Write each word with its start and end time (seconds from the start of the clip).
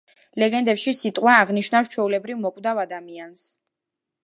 ლეგენდებში 0.43 0.93
სიტყვა 0.99 1.35
აღნიშნავს 1.41 1.93
ჩვეულებრივ, 1.97 2.41
მოკვდავ 2.47 2.83
ადამიანს. 2.87 3.47